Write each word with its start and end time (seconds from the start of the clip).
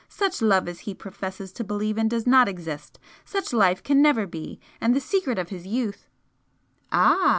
Such 0.09 0.41
love 0.41 0.67
as 0.67 0.79
he 0.79 0.95
professes 0.95 1.51
to 1.51 1.63
believe 1.63 1.95
in 1.99 2.07
does 2.07 2.25
not 2.25 2.47
exist, 2.47 2.97
such 3.23 3.53
life 3.53 3.83
can 3.83 4.01
never 4.01 4.25
be, 4.25 4.59
and 4.81 4.95
the 4.95 4.99
secret 4.99 5.37
of 5.37 5.49
his 5.49 5.67
youth" 5.67 6.09
"Ah!" 6.91 7.29